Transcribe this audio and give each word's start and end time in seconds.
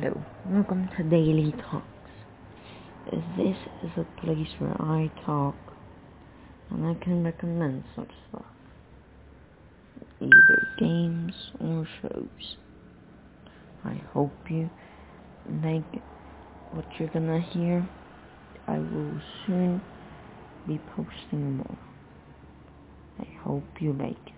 Hello, 0.00 0.22
welcome 0.46 0.88
to 0.96 1.02
Daily 1.02 1.52
Talks. 1.70 1.84
This 3.36 3.56
is 3.82 3.90
a 3.96 4.06
place 4.20 4.48
where 4.58 4.80
I 4.80 5.10
talk 5.26 5.56
and 6.70 6.86
I 6.86 6.94
can 7.02 7.24
recommend 7.24 7.82
such 7.96 8.10
stuff. 8.28 8.44
Either 10.20 10.68
games 10.78 11.32
or 11.60 11.88
shows. 12.00 12.56
I 13.84 14.00
hope 14.12 14.30
you 14.48 14.70
like 15.64 16.02
what 16.70 16.86
you're 16.98 17.08
gonna 17.08 17.40
hear. 17.40 17.88
I 18.68 18.78
will 18.78 19.20
soon 19.46 19.82
be 20.68 20.78
posting 20.94 21.56
more. 21.56 21.78
I 23.18 23.26
hope 23.42 23.64
you 23.80 23.94
like 23.94 24.10
it. 24.26 24.37